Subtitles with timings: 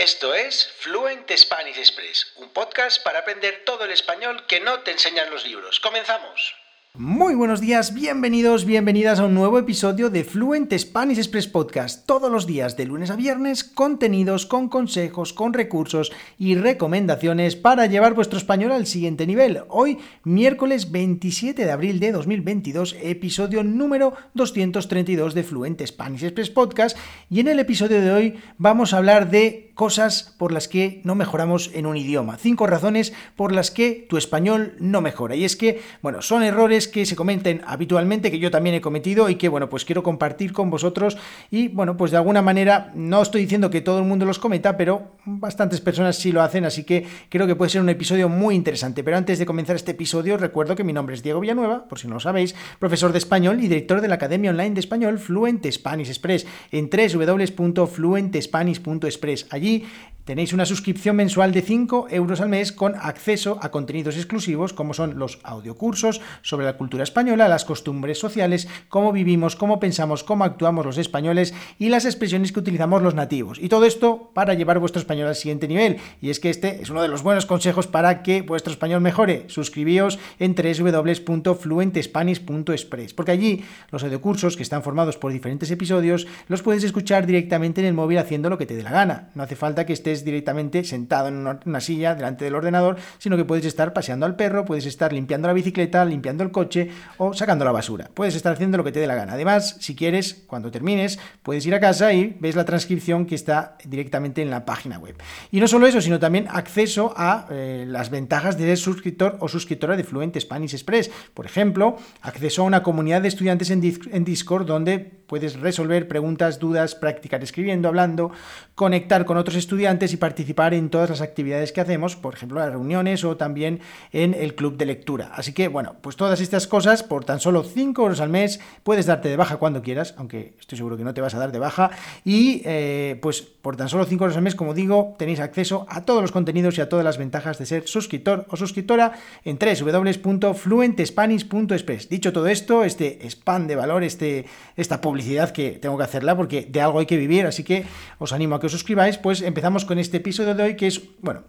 [0.00, 4.92] Esto es Fluent Spanish Express, un podcast para aprender todo el español que no te
[4.92, 5.78] enseñan los libros.
[5.78, 6.54] ¡Comenzamos!
[6.94, 12.04] Muy buenos días, bienvenidos, bienvenidas a un nuevo episodio de Fluent Spanish Express Podcast.
[12.04, 17.86] Todos los días, de lunes a viernes, contenidos con consejos, con recursos y recomendaciones para
[17.86, 19.62] llevar vuestro español al siguiente nivel.
[19.68, 26.98] Hoy, miércoles 27 de abril de 2022, episodio número 232 de Fluent Spanish Express Podcast.
[27.30, 31.14] Y en el episodio de hoy vamos a hablar de cosas por las que no
[31.14, 32.36] mejoramos en un idioma.
[32.36, 35.36] Cinco razones por las que tu español no mejora.
[35.36, 39.30] Y es que, bueno, son errores que se comenten habitualmente, que yo también he cometido
[39.30, 41.16] y que, bueno, pues quiero compartir con vosotros
[41.50, 44.76] y, bueno, pues de alguna manera, no estoy diciendo que todo el mundo los cometa,
[44.76, 48.56] pero bastantes personas sí lo hacen, así que creo que puede ser un episodio muy
[48.56, 49.02] interesante.
[49.02, 52.06] Pero antes de comenzar este episodio, recuerdo que mi nombre es Diego Villanueva, por si
[52.06, 55.64] no lo sabéis, profesor de español y director de la Academia Online de Español Fluent
[55.72, 59.46] Spanish Express en www.fluentespanish.express.
[59.48, 59.86] Allí Energie
[60.24, 64.94] Tenéis una suscripción mensual de 5 euros al mes con acceso a contenidos exclusivos como
[64.94, 70.44] son los audiocursos sobre la cultura española, las costumbres sociales, cómo vivimos, cómo pensamos, cómo
[70.44, 73.58] actuamos los españoles y las expresiones que utilizamos los nativos.
[73.60, 75.98] Y todo esto para llevar vuestro español al siguiente nivel.
[76.20, 79.44] Y es que este es uno de los buenos consejos para que vuestro español mejore.
[79.48, 86.84] Suscribíos en www.fluentespanish.express porque allí los audiocursos que están formados por diferentes episodios los puedes
[86.84, 89.30] escuchar directamente en el móvil haciendo lo que te dé la gana.
[89.34, 93.44] No hace falta que estés directamente sentado en una, silla delante del ordenador, sino que
[93.44, 97.64] puedes estar paseando al perro, puedes estar limpiando la bicicleta, limpiando el coche o sacando
[97.64, 98.10] la basura.
[98.12, 99.32] Puedes estar haciendo lo que te dé la gana.
[99.32, 103.78] Además, si quieres, cuando termines, puedes ir a casa y ves la transcripción que está
[103.84, 105.16] directamente en la página web.
[105.50, 109.48] Y no solo eso, sino también acceso a eh, las ventajas de ser suscriptor o
[109.48, 111.10] suscriptora de Fluent Spanish Express.
[111.34, 116.58] Por ejemplo, acceso a una comunidad de estudiantes en, en Discord donde puedes resolver preguntas,
[116.58, 118.32] dudas, practicar escribiendo, hablando,
[118.74, 122.70] conectar con otros estudiantes y participar en todas las actividades que hacemos, por ejemplo, las
[122.70, 123.78] reuniones o también
[124.10, 125.30] en el club de lectura.
[125.32, 129.06] Así que, bueno, pues todas estas cosas por tan solo 5 euros al mes puedes
[129.06, 131.60] darte de baja cuando quieras, aunque estoy seguro que no te vas a dar de
[131.60, 131.92] baja.
[132.24, 136.04] Y eh, pues por tan solo 5 euros al mes, como digo, tenéis acceso a
[136.04, 139.12] todos los contenidos y a todas las ventajas de ser suscriptor o suscriptora
[139.44, 142.08] en www.fluentespanish.express.
[142.08, 144.46] Dicho todo esto, este spam de valor, este,
[144.76, 147.84] esta publicidad que tengo que hacerla porque de algo hay que vivir, así que
[148.18, 151.02] os animo a que os suscribáis, pues empezamos con este episodio de hoy que es,
[151.20, 151.42] bueno,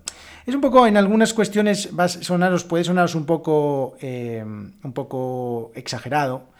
[0.46, 4.94] es un poco, en algunas cuestiones va a sonaros, puede sonaros un poco, eh, un
[4.94, 6.52] poco exagerado,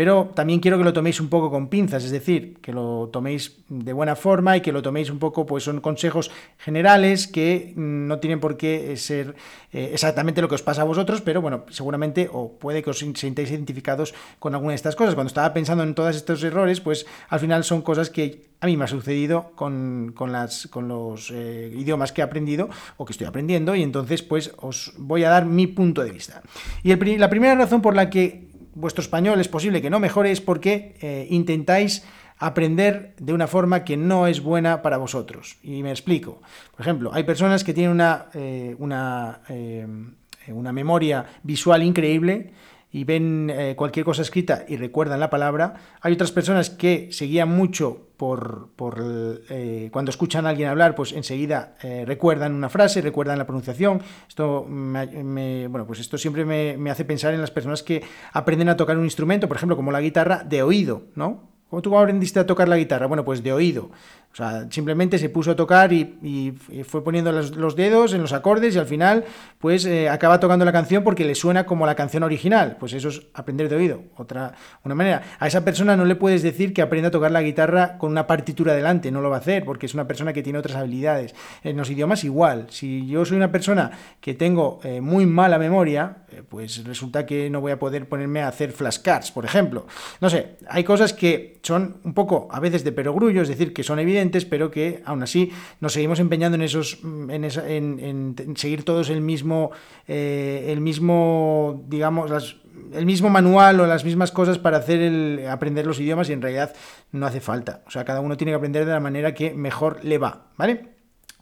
[0.00, 3.58] pero también quiero que lo toméis un poco con pinzas, es decir, que lo toméis
[3.68, 8.06] de buena forma y que lo toméis un poco, pues son consejos generales que mm,
[8.06, 9.34] no tienen por qué ser
[9.74, 12.98] eh, exactamente lo que os pasa a vosotros, pero bueno, seguramente o puede que os
[12.98, 15.14] sintáis identificados con alguna de estas cosas.
[15.14, 18.78] Cuando estaba pensando en todos estos errores, pues al final son cosas que a mí
[18.78, 23.82] me ha sucedido con los eh, idiomas que he aprendido o que estoy aprendiendo y
[23.82, 26.40] entonces pues os voy a dar mi punto de vista.
[26.82, 28.49] Y la primera razón por la que
[28.80, 32.04] vuestro español es posible que no mejore es porque eh, intentáis
[32.38, 35.58] aprender de una forma que no es buena para vosotros.
[35.62, 36.40] Y me explico.
[36.72, 39.86] Por ejemplo, hay personas que tienen una, eh, una, eh,
[40.48, 42.52] una memoria visual increíble
[42.92, 45.74] y ven cualquier cosa escrita y recuerdan la palabra.
[46.00, 51.76] Hay otras personas que se guían mucho por, cuando escuchan a alguien hablar, pues enseguida
[52.04, 54.02] recuerdan una frase, recuerdan la pronunciación.
[54.28, 58.02] Esto, me, bueno, pues esto siempre me, me, hace pensar en las personas que
[58.32, 61.49] aprenden a tocar un instrumento, por ejemplo, como la guitarra, de oído, ¿no?
[61.70, 63.06] ¿Cómo tú aprendiste a tocar la guitarra?
[63.06, 63.90] Bueno, pues de oído.
[64.32, 66.52] O sea, simplemente se puso a tocar y,
[66.84, 69.24] fue poniendo los, dedos en los acordes y al final,
[69.58, 72.76] pues eh, acaba tocando la canción porque le suena como la canción original.
[72.78, 74.02] Pues eso es aprender de oído.
[74.16, 74.52] Otra,
[74.84, 75.22] una manera.
[75.38, 78.26] A esa persona no le puedes decir que aprenda a tocar la guitarra con una
[78.26, 79.12] partitura delante.
[79.12, 81.34] No lo va a hacer porque es una persona que tiene otras habilidades.
[81.62, 82.66] En los idiomas igual.
[82.70, 87.60] Si yo soy una persona que tengo eh, muy mala memoria, pues resulta que no
[87.60, 89.86] voy a poder ponerme a hacer flashcards, por ejemplo.
[90.20, 93.82] No sé, hay cosas que son un poco a veces de perogrullo, es decir, que
[93.82, 99.20] son evidentes pero que aún así nos seguimos empeñando en esos, en, seguir todos el
[99.20, 99.70] mismo,
[100.08, 102.30] eh, el mismo, digamos,
[102.92, 106.42] el mismo manual o las mismas cosas para hacer el, aprender los idiomas y en
[106.42, 106.74] realidad
[107.12, 107.82] no hace falta.
[107.86, 110.90] O sea, cada uno tiene que aprender de la manera que mejor le va, ¿vale?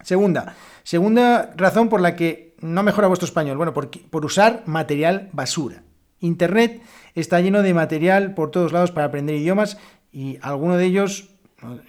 [0.03, 3.57] Segunda, segunda razón por la que no mejora vuestro español.
[3.57, 5.83] Bueno, por, por usar material basura.
[6.21, 6.83] Internet
[7.15, 9.79] está lleno de material por todos lados para aprender idiomas
[10.13, 11.39] y alguno de ellos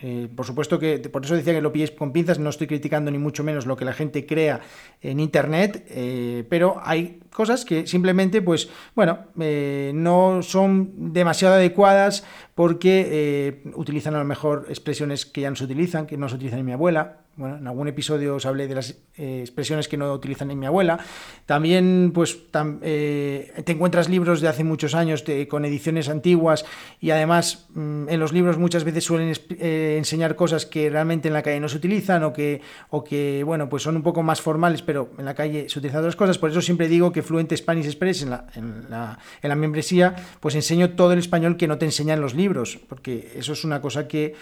[0.01, 3.12] eh, por supuesto que por eso decía que lo pilléis con pinzas, no estoy criticando
[3.12, 4.62] ni mucho menos lo que la gente crea
[5.00, 12.25] en Internet, eh, pero hay cosas que simplemente, pues, bueno, eh, no son demasiado adecuadas
[12.56, 16.60] porque utilizan a lo mejor expresiones que ya no se utilizan, que no se utilizan
[16.60, 20.13] en mi abuela, bueno, en algún episodio os hablé de las eh, expresiones que no
[20.13, 21.00] utilizan en mi abuela.
[21.45, 22.38] También, pues,
[22.81, 26.65] eh, te encuentras libros de hace muchos años con ediciones antiguas
[27.00, 31.33] y además mm, en los libros muchas veces suelen eh, enseñar cosas que realmente en
[31.33, 34.41] la calle no se utilizan o que, o que, bueno, pues son un poco más
[34.41, 36.38] formales, pero en la calle se utilizan otras cosas.
[36.38, 40.13] Por eso siempre digo que Fluent Spanish Express en la, en la, en la membresía,
[40.41, 43.80] pues enseño todo el español que no te enseñan los libros, porque eso es una
[43.81, 44.36] cosa que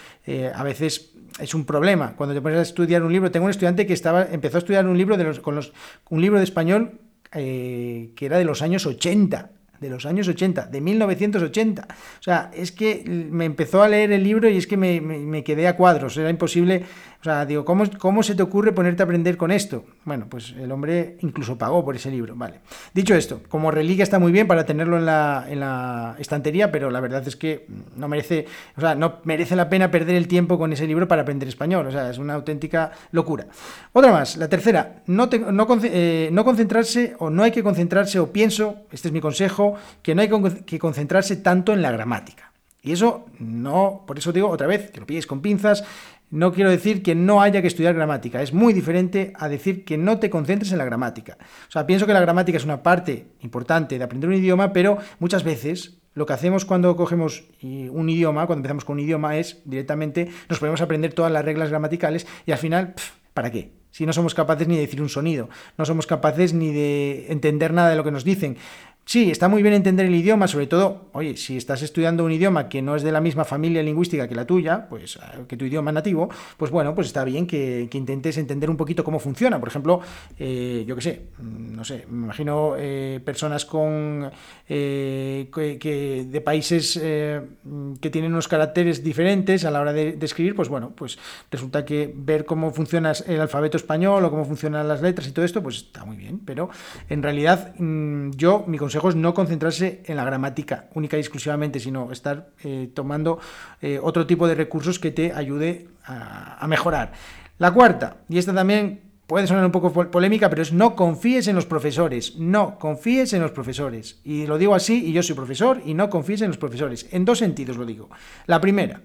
[0.53, 2.15] a veces es un problema.
[2.15, 4.87] Cuando te pones a estudiar un libro, tengo un estudiante que estaba, empezó a estudiar
[4.87, 5.73] un libro de los, con los,
[6.09, 6.99] un libro de español
[7.33, 11.87] eh, que era de los años 80 de los años 80, de 1980.
[11.89, 15.43] O sea, es que me empezó a leer el libro y es que me, me,
[15.43, 16.83] quedé a cuadros, era imposible.
[17.19, 19.83] O sea, digo, ¿cómo, ¿cómo, se te ocurre ponerte a aprender con esto?
[20.05, 22.59] Bueno, pues el hombre incluso pagó por ese libro, vale.
[22.93, 26.91] Dicho esto, como reliquia está muy bien para tenerlo en la, en la estantería, pero
[26.91, 27.65] la verdad es que
[27.95, 28.45] no merece,
[28.77, 31.87] o sea, no merece la pena perder el tiempo con ese libro para aprender español.
[31.87, 33.47] O sea, es una auténtica locura.
[33.93, 38.31] Otra más, la tercera, no, no, eh, no concentrarse o no hay que concentrarse o
[38.31, 39.66] pienso, este es mi consejo,
[40.01, 40.29] que no hay
[40.65, 42.51] que concentrarse tanto en la gramática.
[42.81, 45.83] Y eso no, por eso digo otra vez, que lo pilléis con pinzas,
[46.29, 49.97] no quiero decir que no haya que estudiar gramática, es muy diferente a decir que
[49.97, 51.37] no te concentres en la gramática.
[51.67, 54.97] O sea, pienso que la gramática es una parte importante de aprender un idioma, pero
[55.19, 59.61] muchas veces lo que hacemos cuando cogemos un idioma, cuando empezamos con un idioma, es
[59.65, 62.95] directamente nos ponemos a aprender todas las reglas gramaticales y al final,
[63.33, 63.71] ¿para qué?
[63.91, 67.73] Si no somos capaces ni de decir un sonido, no somos capaces ni de entender
[67.73, 68.57] nada de lo que nos dicen.
[69.07, 72.67] Sí, está muy bien entender el idioma, sobre todo, oye, si estás estudiando un idioma
[72.67, 75.63] que no es de la misma familia lingüística que la tuya, pues eh, que tu
[75.63, 76.27] idioma nativo,
[76.57, 79.61] pues bueno, pues está bien que, intentes entender un poquito cómo funciona.
[79.61, 80.01] Por ejemplo,
[80.37, 84.29] eh, yo qué sé, mm, no sé, me imagino eh, personas con
[84.67, 90.67] que, de países que tienen unos caracteres diferentes a la hora de, de, escribir, pues
[90.67, 91.17] bueno, pues
[91.49, 95.45] resulta que ver cómo funciona el alfabeto español o cómo funcionan las letras y todo
[95.45, 96.41] esto, pues está muy bien.
[96.43, 96.69] Pero
[97.07, 102.11] en realidad, mm, yo, mi consejo no concentrarse en la gramática única y exclusivamente, sino
[102.11, 103.39] estar eh, tomando
[103.81, 107.13] eh, otro tipo de recursos que te ayude a, mejorar.
[107.59, 111.55] La cuarta, y esta también puede sonar un poco polémica, pero es no confíes en
[111.55, 114.19] los profesores, no confíes en los profesores.
[114.23, 117.07] Y lo digo así, y yo soy profesor, y no confíes en los profesores.
[117.11, 118.09] En dos sentidos lo digo.
[118.45, 119.01] La primera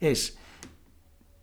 [0.00, 0.38] es,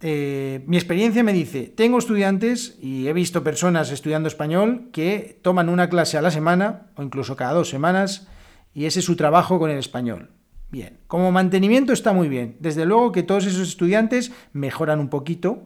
[0.01, 5.67] eh, mi experiencia me dice, tengo estudiantes y he visto personas estudiando español que toman
[5.67, 8.27] una clase a la semana o incluso cada dos semanas
[8.73, 10.29] y ese es su trabajo con el español.
[10.71, 12.55] Bien, como mantenimiento está muy bien.
[12.59, 15.63] Desde luego que todos esos estudiantes mejoran un poquito,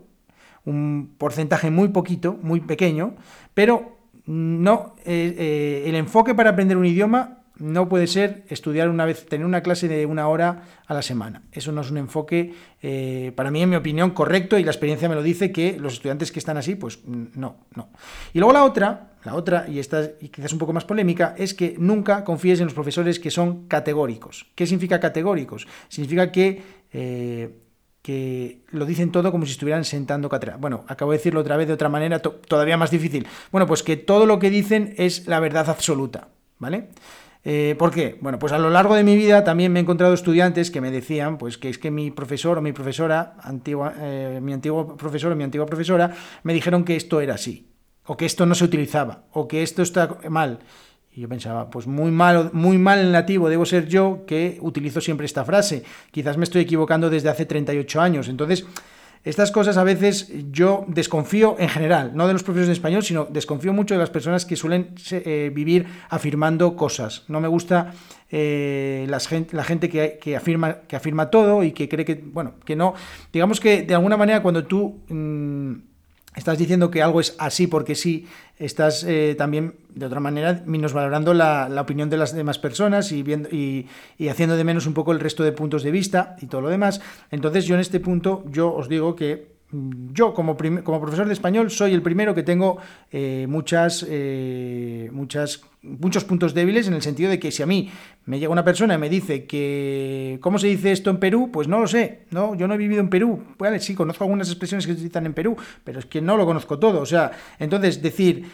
[0.65, 3.15] un porcentaje muy poquito, muy pequeño,
[3.53, 9.05] pero no, eh, eh, el enfoque para aprender un idioma no puede ser estudiar una
[9.05, 11.43] vez, tener una clase de una hora a la semana.
[11.53, 15.07] Eso no es un enfoque, eh, para mí, en mi opinión, correcto y la experiencia
[15.07, 17.89] me lo dice que los estudiantes que están así, pues no, no.
[18.33, 21.75] Y luego la otra, la otra, y esta quizás un poco más polémica, es que
[21.79, 24.45] nunca confíes en los profesores que son categóricos.
[24.55, 25.65] ¿Qué significa categóricos?
[25.87, 26.61] Significa que...
[26.91, 27.59] Eh,
[28.01, 30.57] que lo dicen todo como si estuvieran sentando cátedra.
[30.57, 33.25] Bueno, acabo de decirlo otra vez de otra manera, todavía más difícil.
[33.49, 36.27] Bueno, pues que todo lo que dicen es la verdad absoluta,
[36.59, 36.89] ¿vale?
[37.45, 38.17] Eh, ¿Por qué?
[38.21, 40.91] Bueno, pues a lo largo de mi vida también me he encontrado estudiantes que me
[40.91, 45.33] decían pues que es que mi profesor o mi profesora, antigua, eh, mi antiguo profesor
[45.33, 47.67] o mi antigua profesora, me dijeron que esto era así,
[48.05, 50.59] o que esto no se utilizaba, o que esto está mal.
[51.11, 54.99] Y yo pensaba, pues muy mal, muy mal en nativo debo ser yo que utilizo
[54.99, 55.83] siempre esta frase.
[56.11, 58.29] Quizás me estoy equivocando desde hace 38 años.
[58.29, 58.65] Entonces,
[59.23, 63.25] estas cosas a veces yo desconfío en general, no de los profesores de español, sino
[63.25, 67.23] desconfío mucho de las personas que suelen eh, vivir afirmando cosas.
[67.29, 67.93] No me gusta
[68.29, 72.95] eh, la gente que, afirma, todo y que cree que, bueno, que no.
[73.31, 75.01] Digamos que de alguna manera cuando tú...
[75.07, 75.92] Mm,
[76.35, 81.33] estás diciendo que algo es así porque sí, estás eh, también, de otra manera, minusvalorando
[81.33, 83.23] la, la opinión de las demás personas y,
[84.17, 86.69] y, haciendo de menos un poco el resto de puntos de vista y todo lo
[86.69, 87.01] demás.
[87.31, 89.52] Entonces yo en este punto, yo os digo que
[90.13, 92.77] yo como, como, profesor de español soy el primero que tengo
[93.11, 97.89] eh, muchas, eh, muchas, muchos puntos débiles en el sentido de que si a mí
[98.25, 101.67] me llega una persona y me dice que cómo se dice esto en Perú, pues
[101.67, 104.85] no lo sé, no, yo no he vivido en Perú, vale, sí conozco algunas expresiones
[104.85, 108.01] que se utilizan en Perú, pero es que no lo conozco todo, o sea, entonces
[108.01, 108.45] decir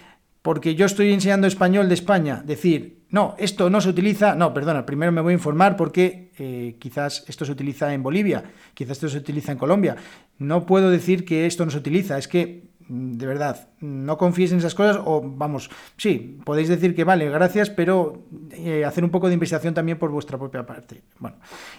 [0.41, 4.85] porque yo estoy enseñando español de España, decir, no, esto no se utiliza, no, perdona,
[4.85, 9.09] primero me voy a informar porque eh, quizás esto se utiliza en Bolivia, quizás esto
[9.09, 9.95] se utiliza en Colombia.
[10.37, 14.57] No puedo decir que esto no se utiliza, es que de verdad, no confíes en
[14.57, 19.27] esas cosas o vamos, sí, podéis decir que vale, gracias, pero eh, hacer un poco
[19.27, 21.03] de investigación también por vuestra propia parte.
[21.19, 21.37] Bueno,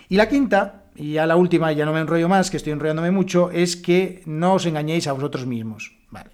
[0.08, 3.10] y la quinta, y ya la última, ya no me enrollo más, que estoy enrollándome
[3.10, 5.96] mucho, es que no os engañéis a vosotros mismos.
[6.10, 6.30] Vale.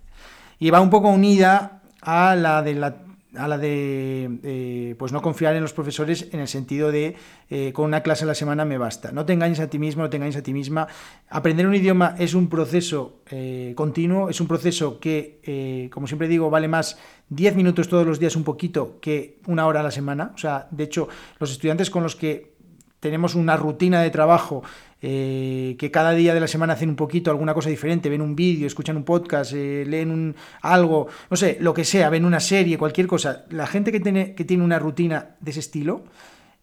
[0.58, 3.05] Y va un poco unida a la de la
[3.38, 7.16] a la de eh, pues no confiar en los profesores en el sentido de
[7.50, 9.12] eh, con una clase a la semana me basta.
[9.12, 10.88] No te engañes a ti mismo, no te engañes a ti misma.
[11.28, 16.50] Aprender un idioma es un proceso eh, continuo, es un proceso que, como siempre digo,
[16.50, 20.32] vale más 10 minutos todos los días un poquito que una hora a la semana.
[20.34, 22.56] O sea, de hecho, los estudiantes con los que
[23.00, 24.62] tenemos una rutina de trabajo
[25.02, 28.34] eh, que cada día de la semana hacen un poquito alguna cosa diferente, ven un
[28.34, 32.40] vídeo, escuchan un podcast, eh, leen un, algo, no sé, lo que sea, ven una
[32.40, 33.44] serie, cualquier cosa.
[33.50, 36.04] La gente que tiene, que tiene una rutina de ese estilo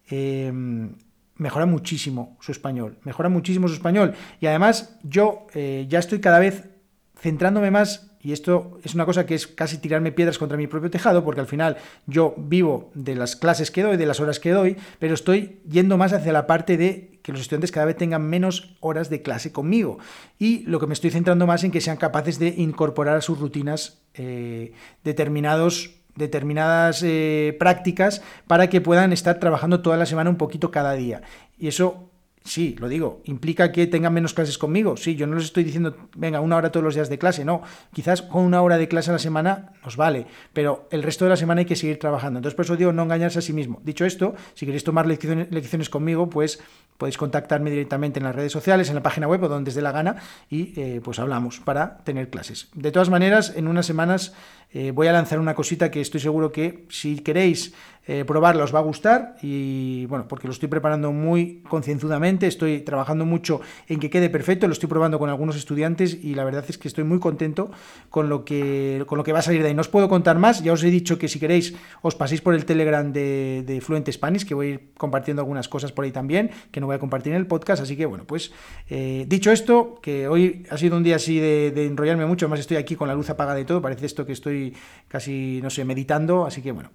[0.08, 0.96] em,
[1.36, 4.14] mejora muchísimo su español, mejora muchísimo su español.
[4.40, 6.70] Y además yo eh, ya estoy cada vez
[7.16, 10.90] centrándome más y esto es una cosa que es casi tirarme piedras contra mi propio
[10.90, 11.78] tejado, porque al final
[12.08, 15.98] yo vivo de las clases que doy, de las horas que doy, pero estoy yendo
[15.98, 19.52] más hacia la parte de que los estudiantes cada vez tengan menos horas de clase
[19.52, 20.00] conmigo.
[20.40, 23.40] Y lo que me estoy centrando más en que sean capaces de incorporar a sus
[23.40, 24.72] rutinas eh,
[25.04, 30.94] determinados determinadas eh, prácticas para que puedan estar trabajando toda la semana un poquito cada
[30.94, 31.24] día.
[31.58, 32.12] Y eso
[32.44, 33.22] Sí, lo digo.
[33.24, 34.98] ¿Implica que tengan menos clases conmigo?
[34.98, 37.46] Sí, yo no les estoy diciendo, venga, una hora todos los días de clase.
[37.46, 37.62] No,
[37.94, 41.30] quizás con una hora de clase a la semana nos vale, pero el resto de
[41.30, 42.40] la semana hay que seguir trabajando.
[42.40, 43.82] Entonces, por eso digo, no engañarse a sí mismo.
[43.84, 46.60] Dicho esto, si queréis tomar lecciones, lecciones conmigo, pues
[46.98, 49.82] podéis contactarme directamente en las redes sociales, en la página web o donde os dé
[49.82, 50.18] la gana
[50.50, 52.70] y eh, pues hablamos para tener clases.
[52.74, 54.34] De todas maneras, en unas semanas
[54.74, 57.74] eh, voy a lanzar una cosita que estoy seguro que si queréis
[58.06, 62.82] eh, probarla os va a gustar y bueno, porque lo estoy preparando muy concienzudamente, estoy
[62.82, 66.66] trabajando mucho en que quede perfecto, lo estoy probando con algunos estudiantes y la verdad
[66.68, 67.72] es que estoy muy contento
[68.10, 69.74] con lo que, con lo que va a salir de ahí.
[69.74, 72.56] No os puedo contar más, ya os he dicho que si queréis os paséis por
[72.56, 76.12] el Telegram de, de Fluent Spanish, que voy a ir compartiendo algunas cosas por ahí
[76.12, 78.52] también, que no voy a compartir en el podcast, así que bueno, pues
[78.90, 82.78] eh, dicho esto, que hoy ha sido un día así de, enrollarme mucho, además estoy
[82.78, 84.63] aquí con la luz apagada y todo, parece esto que estoy
[85.14, 86.44] casi, no sé, meditando.
[86.44, 86.90] Así que bueno,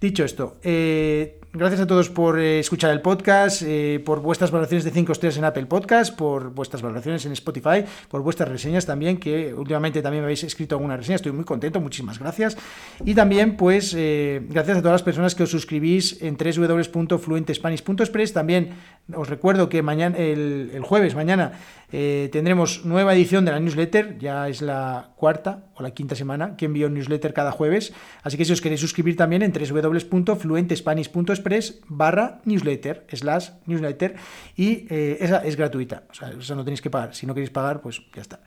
[0.00, 4.84] dicho esto, eh, gracias a todos por eh, escuchar el podcast, eh, por vuestras valoraciones
[4.84, 9.18] de 5 estrellas en Apple Podcast, por vuestras valoraciones en Spotify, por vuestras reseñas también,
[9.18, 12.56] que últimamente también me habéis escrito alguna reseña, estoy muy contento, muchísimas gracias.
[13.04, 18.32] Y también, pues, gracias a todas las personas que os suscribís en www.fluentespanish.express.
[18.32, 18.70] También
[19.12, 21.52] os recuerdo que mañana, el, el jueves, mañana,
[21.90, 26.66] tendremos nueva edición de la newsletter, ya es la cuarta o la quinta semana que
[26.66, 27.92] envío newsletter cada jueves.
[28.22, 34.16] Así que si os queréis suscribir también en www.fluentespanish.express barra newsletter, slash newsletter,
[34.56, 36.02] y eh, esa es gratuita.
[36.10, 37.14] O sea, no tenéis que pagar.
[37.14, 38.40] Si no queréis pagar, pues ya está.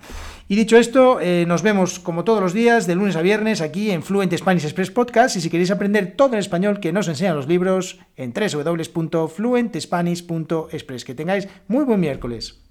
[0.48, 3.92] Y dicho esto, eh, nos vemos como todos los días, de lunes a viernes, aquí
[3.92, 5.36] en Fluent Spanish Express Podcast.
[5.36, 11.06] Y si queréis aprender todo en español que nos enseñan los libros, en www.fluentespanish.express.
[11.06, 12.67] Que tengáis muy buen miércoles.